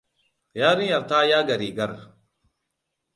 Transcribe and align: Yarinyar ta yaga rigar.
Yarinyar 0.59 1.03
ta 1.09 1.19
yaga 1.29 1.55
rigar. 1.61 1.93